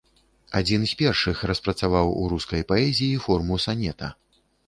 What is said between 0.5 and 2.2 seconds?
Адзін з першых распрацаваў